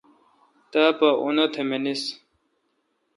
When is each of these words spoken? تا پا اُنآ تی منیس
تا 0.71 0.83
پا 0.97 1.09
اُنآ 1.23 1.45
تی 1.53 1.61
منیس 1.69 2.03